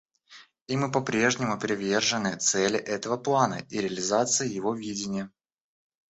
[0.65, 5.29] И мы по-прежнему привержены цели этого плана и реализации его видения.